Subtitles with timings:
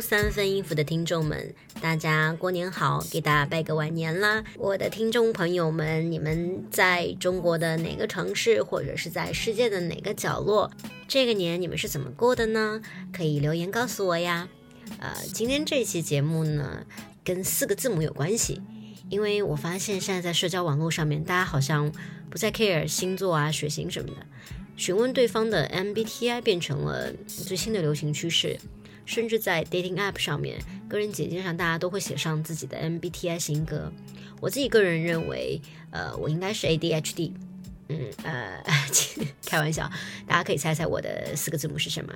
[0.00, 4.44] 三分音符的听众们，大家过年好，给大家拜个晚年啦！
[4.56, 10.70] 我的听众朋友们，你们在中国的哪个城市，或者是在世界的哪个角落，
[11.08, 12.80] 这个年你们是怎么过的呢？
[13.12, 14.48] 可以留言告诉我呀。
[14.98, 16.84] 呃，今天这期节目呢，
[17.24, 18.60] 跟四个字母有关系，
[19.08, 21.90] 因为我发现现在在社交网络上面，大家好像
[22.28, 24.26] 不再 care 星座啊、血型什么的，
[24.76, 28.58] 询问对方的 MBTI 变成了最新的流行趋势。
[29.06, 33.92] 甚至在 dating app 上面，个人简介上大家都会写上自己的 MBTI 型格。
[34.40, 37.32] 我自己个人认为，呃，我应该是 ADHD。
[37.88, 38.62] 嗯，呃，
[39.44, 39.90] 开玩笑，
[40.26, 42.14] 大家可以猜猜我的四个字母是什么。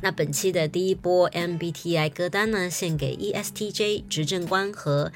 [0.00, 5.12] 那本期的第一波 MBTI 歌单呢，献给 ESTJ 执政官和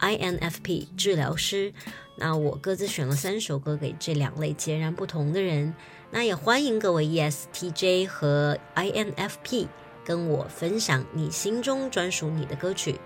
[0.00, 1.72] INFP 治疗师。
[2.16, 5.72] 那我各自选了三首歌给这两类截然不同的人。
[6.10, 9.68] 那也欢迎各位 ESTJ 和 INFP。
[10.08, 12.98] 跟我分享你心中专属你的歌曲。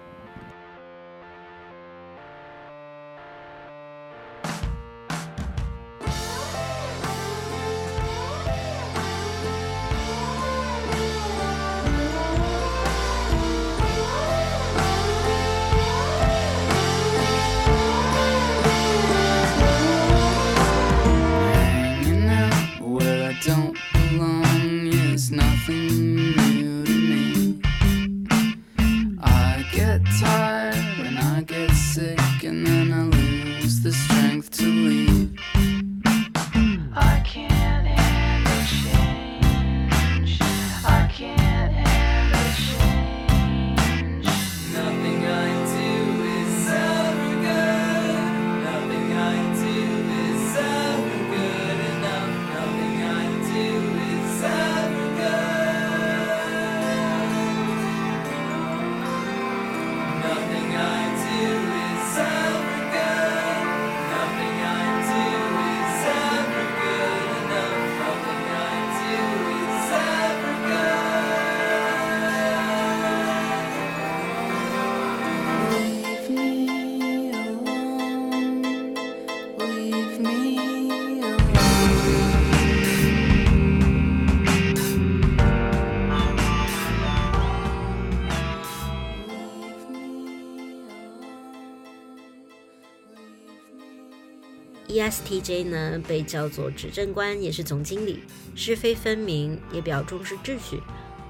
[95.02, 98.22] ESTJ 呢，被叫做执政官，也是总经理，
[98.54, 100.80] 是非分明，也比较重视秩序，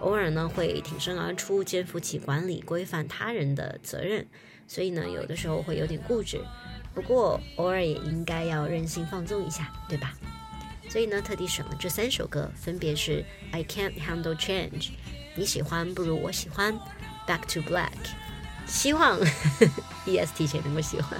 [0.00, 4.26] 偶尔呢会挺身而出，肩负起管理、规范他人的责任，
[4.68, 6.38] 所以呢，有的时候会有点固执，
[6.94, 10.12] 不过偶尔也应该要任性放纵一下，对吧？
[10.90, 14.90] 所以呢，特地选了这三首歌，分别是 I Can't Handle Change，
[15.34, 16.78] 你喜欢不如我喜欢
[17.26, 17.88] ，Back to Black，
[18.66, 19.18] 希望
[20.04, 21.18] ESTJ 能够喜欢。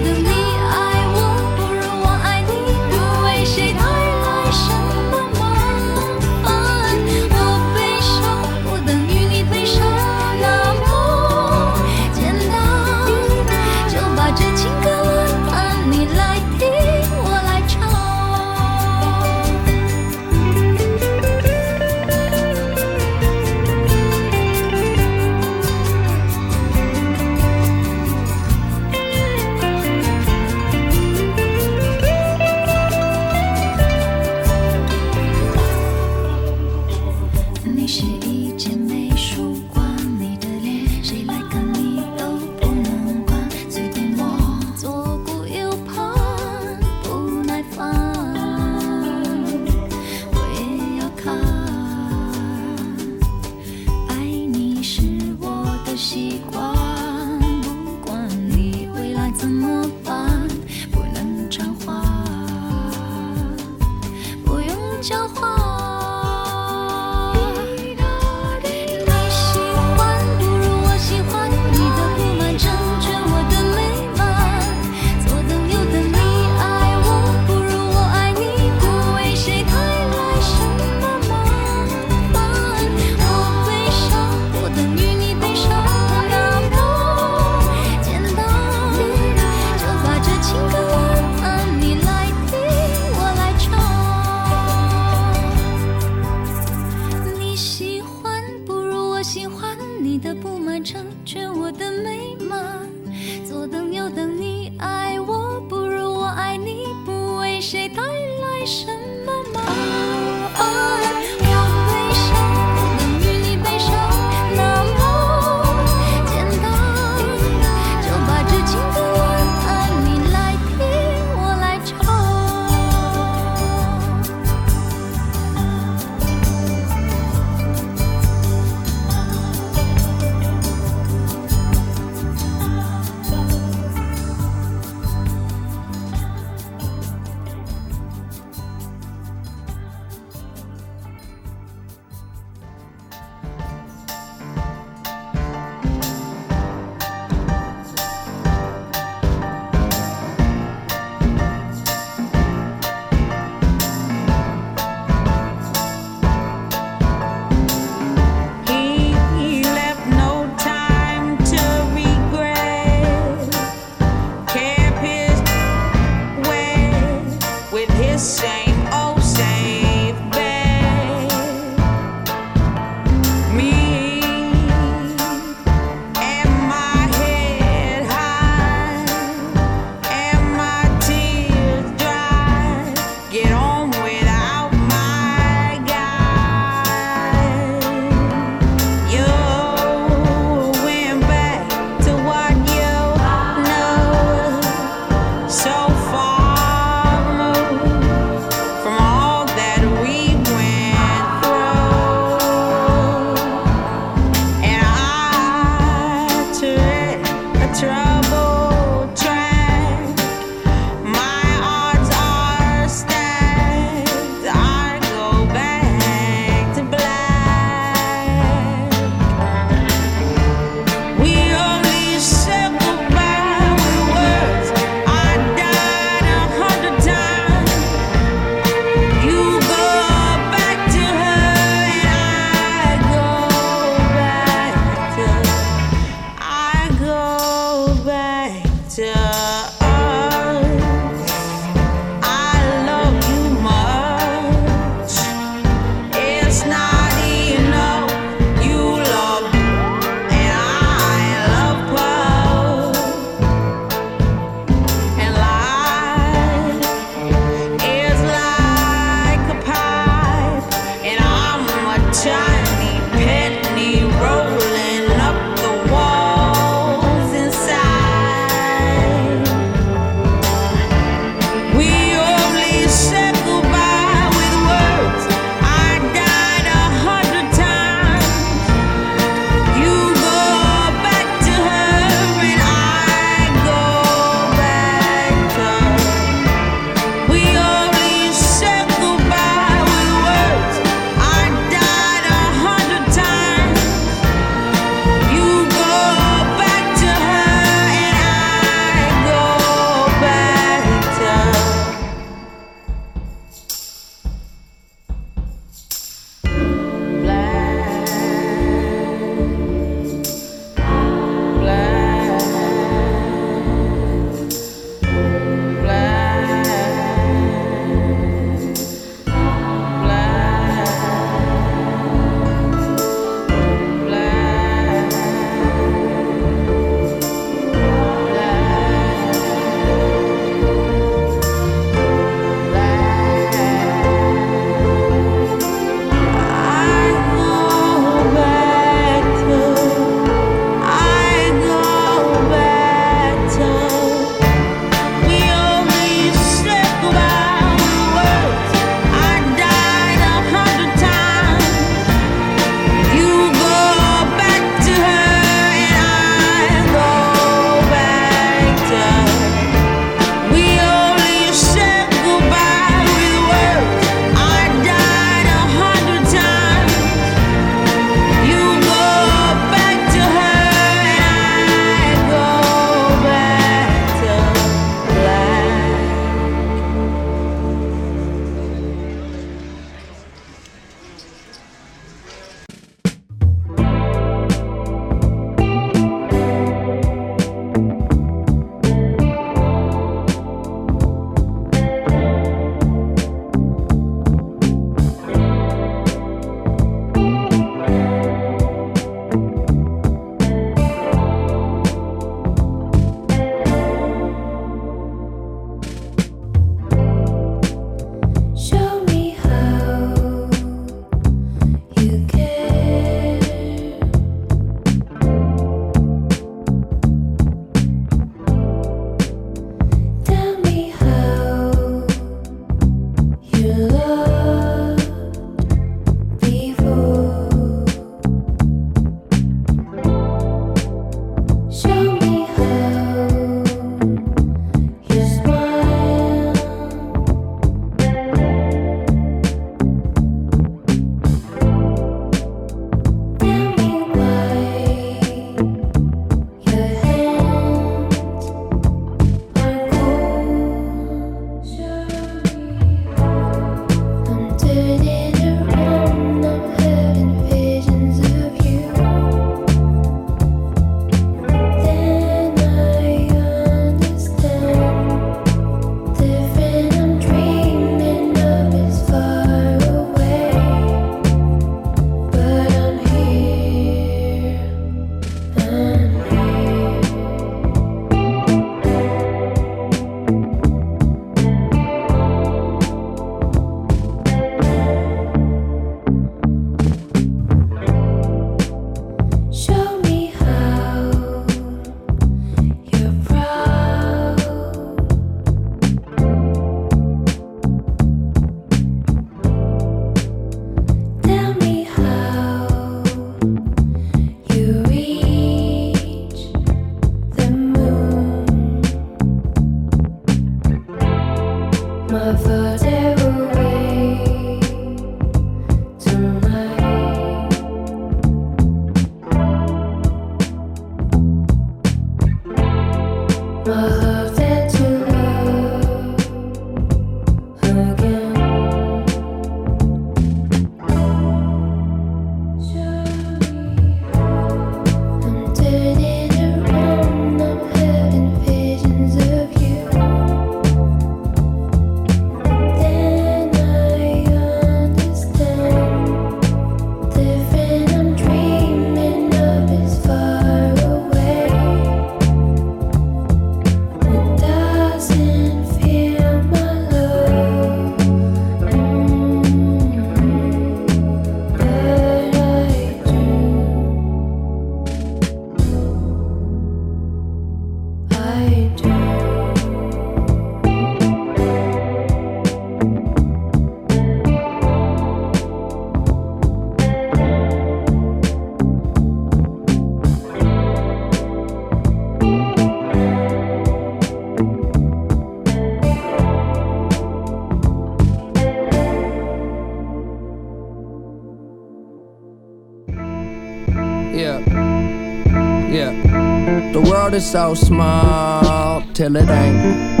[597.12, 600.00] Is so small till it ain't.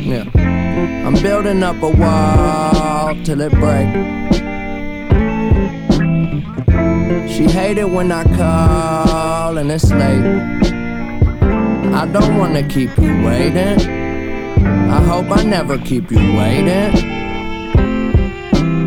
[0.00, 0.24] Yeah.
[1.06, 3.88] I'm building up a wall till it break.
[7.28, 10.24] She hated when I call and it's late.
[11.92, 13.78] I don't wanna keep you waiting.
[14.64, 16.90] I hope I never keep you waiting.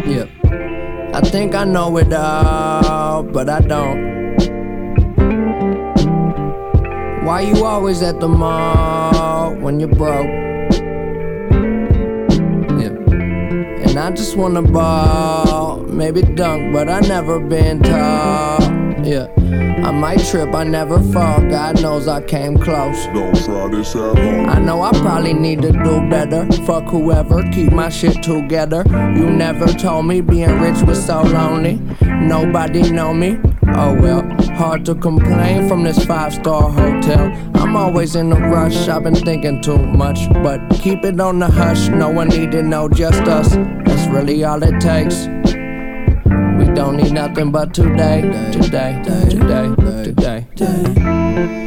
[0.09, 0.25] Yeah.
[1.13, 4.14] I think I know it all, but I don't.
[7.25, 10.27] Why you always at the mall when you're broke?
[12.79, 12.93] Yeah.
[13.83, 18.61] And I just wanna ball, maybe dunk, but I never been tall.
[19.03, 19.27] Yeah.
[19.83, 21.41] I might trip, I never fall.
[21.41, 23.05] God knows I came close.
[23.07, 24.49] Don't try this at home.
[24.49, 26.45] I know I probably need to do better.
[26.65, 28.83] Fuck whoever, keep my shit together.
[28.87, 31.81] You never told me being rich was so lonely.
[32.01, 33.39] Nobody know me.
[33.67, 34.21] Oh well,
[34.55, 37.31] hard to complain from this five star hotel.
[37.55, 40.31] I'm always in a rush, I've been thinking too much.
[40.31, 43.49] But keep it on the hush, no one need to know, just us.
[43.85, 45.27] That's really all it takes.
[46.57, 50.47] We don't need nothing but today, today, today, today.
[50.55, 50.93] Today.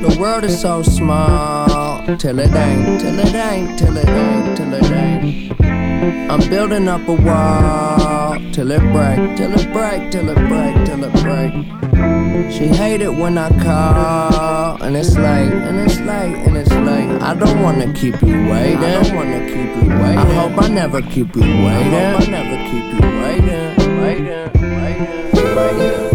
[0.02, 4.72] The world is so small till it ain't, till it ain't, till it ain't, till
[4.72, 5.67] it ain't.
[6.00, 11.04] I'm building up a wall till it break, till it break, till it break, till
[11.04, 12.52] it break.
[12.52, 17.10] She hate it when I call and it's late, and it's late, and it's late.
[17.20, 18.78] I don't wanna keep you waiting.
[18.78, 20.18] I don't wanna keep you waiting.
[20.18, 21.94] I hope I never keep you waiting.
[21.94, 26.07] I hope I never keep you waiting, waiting, waiting, waiting.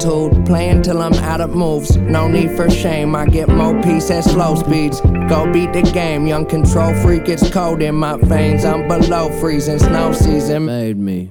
[0.00, 1.96] Attitude, playing till I'm out of moves.
[1.96, 5.00] No need for shame, I get more peace at slow speeds.
[5.00, 8.64] Go beat the game, young control freak, it's cold in my veins.
[8.64, 11.30] I'm below freezing, snow season made me.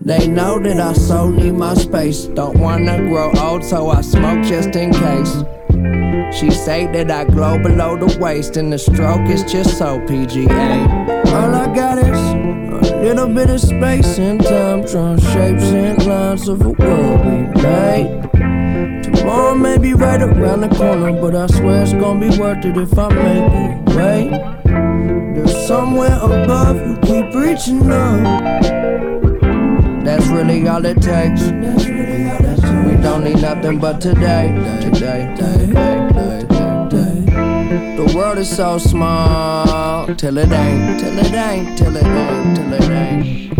[0.00, 2.24] They know that I so need my space.
[2.26, 5.44] Don't wanna grow old, so I smoke just in case.
[6.32, 10.86] She say that I glow below the waist, and the stroke is just so PGA.
[11.32, 16.48] All I got is a little bit of space and time, drawing shapes and lines
[16.48, 19.02] of a world we made.
[19.02, 22.76] Tomorrow may be right around the corner, but I swear it's gonna be worth it
[22.76, 23.82] if I make it.
[23.96, 24.30] Wait,
[25.34, 28.62] there's somewhere above you keep reaching up.
[30.04, 31.42] That's really all it takes.
[33.02, 34.52] Don't need nothing but today.
[37.96, 42.72] The world is so small till it ain't, till it ain't, till it ain't, till
[42.72, 43.58] it ain't.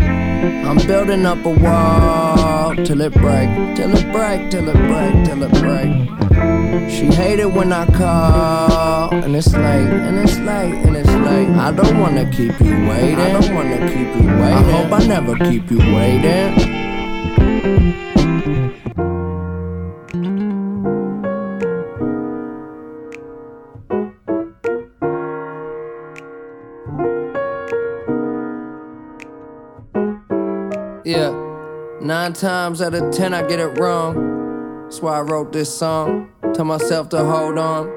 [0.66, 5.42] I'm building up a wall till it break, till it break, till it break, till
[5.42, 5.92] it break.
[6.90, 11.48] She hated when I call, and it's late, and it's late, and it's late.
[11.50, 13.18] I don't wanna keep you waiting.
[13.18, 14.42] I don't wanna keep you waiting.
[14.42, 16.82] I hope I never keep you waiting.
[32.22, 34.84] Nine times out of ten I get it wrong.
[34.84, 36.30] That's why I wrote this song.
[36.54, 37.90] Tell myself to hold on.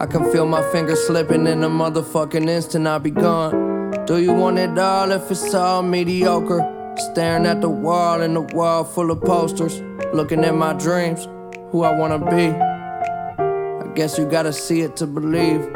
[0.00, 4.06] I can feel my fingers slipping in a motherfucking instant, I'll be gone.
[4.06, 6.62] Do you want it all if it's all mediocre?
[6.96, 9.82] Staring at the wall and the wall full of posters.
[10.14, 11.28] Looking at my dreams,
[11.70, 12.46] who I wanna be.
[12.48, 15.68] I guess you gotta see it to believe.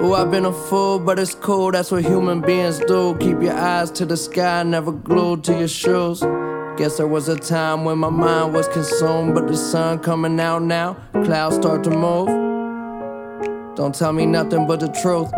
[0.00, 3.14] Ooh, I've been a fool, but it's cool, that's what human beings do.
[3.18, 6.22] Keep your eyes to the sky, never glued to your shoes.
[6.76, 10.60] Guess there was a time when my mind was consumed, but the sun coming out
[10.60, 12.26] now, clouds start to move.
[13.76, 15.32] Don't tell me nothing but the truth.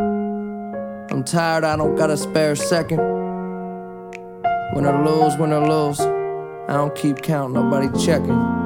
[1.12, 2.98] I'm tired, I don't got a spare second.
[4.72, 8.58] When I lose, when I lose, I don't keep count, nobody checking.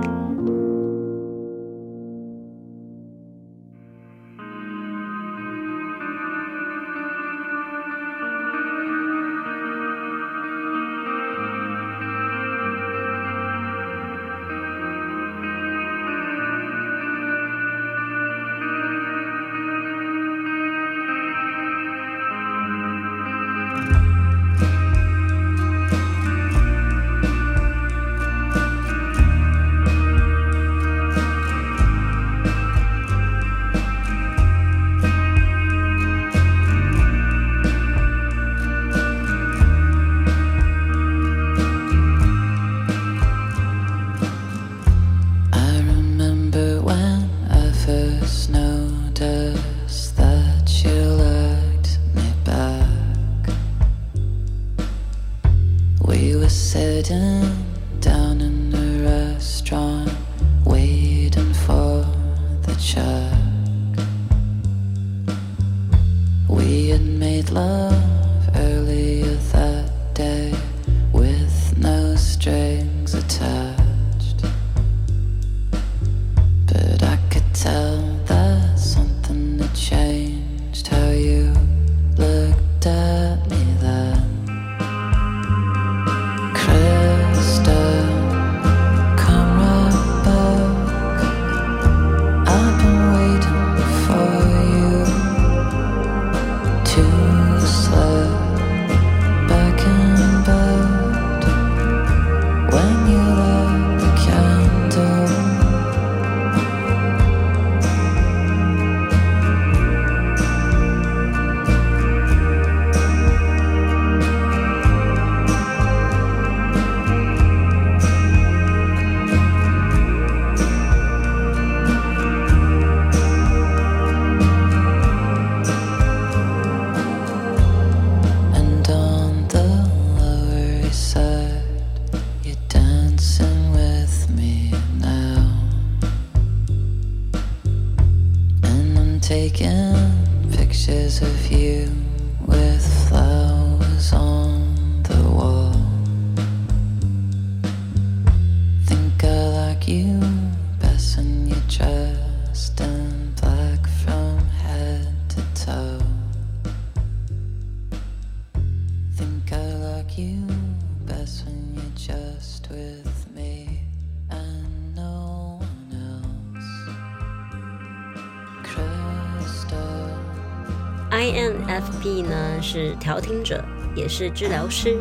[171.23, 175.01] INFP 呢是调停者，也是治疗师，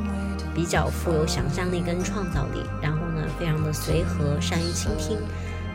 [0.53, 5.17] 比较富有想象力跟创造力，然后呢非常的随和，善于倾听，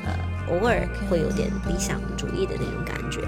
[0.05, 0.15] 呃，
[0.49, 3.23] 偶尔会有点理想主义的那种感觉。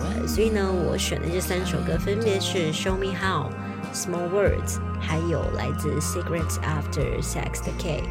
[0.00, 3.50] 呃，所以呢，我选的这三首歌分别是《Show Me How》、
[3.96, 8.02] 《Small Words》，还有来自《Secrets After Sex》的 K。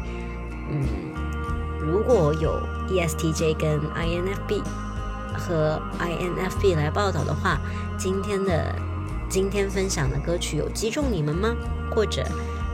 [0.72, 0.84] 嗯，
[1.80, 4.64] 如果有 ESTJ 跟 INFP
[5.36, 7.60] 和 INFP 来报道的话，
[7.98, 8.74] 今天的
[9.28, 11.54] 今天分享的歌曲有击中你们吗？
[11.94, 12.22] 或者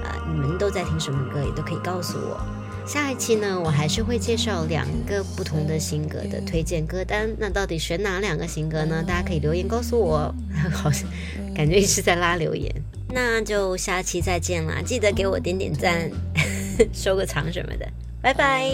[0.04, 2.40] 呃，你们都在听什么歌，也都可以告诉我。
[2.86, 7.28] 下一期呢，我还是会介绍两个不同的新歌的推荐歌单。
[7.36, 9.02] 那到底选哪两个新歌呢？
[9.02, 10.32] 大家可以留言告诉我。
[10.72, 11.08] 好像
[11.54, 12.72] 感觉一直在拉留言。
[13.08, 14.80] 那就下期再见啦！
[14.84, 16.10] 记得给我点点赞，
[16.92, 17.88] 收个藏什么的。
[18.20, 18.68] 拜拜。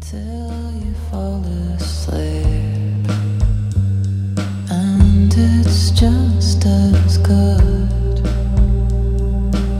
[0.00, 1.42] Till you fall
[5.40, 8.26] it's just as good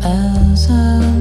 [0.04, 1.17] as I.